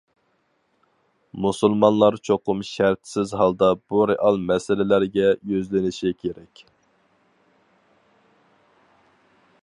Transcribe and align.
مۇسۇلمانلار 1.45 2.15
چوقۇم 2.29 2.63
شەرتسىز 2.69 3.33
ھالدا 3.41 3.69
بۇ 3.81 4.01
رېئال 4.13 4.41
مەسىلىلەرگە 4.53 5.29
يۈزلىنىشى 5.51 6.13
كېرەك. 6.23 6.63